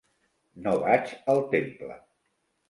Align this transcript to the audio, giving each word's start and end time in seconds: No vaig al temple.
No 0.67 0.73
vaig 0.85 1.11
al 1.35 1.43
temple. 1.53 1.99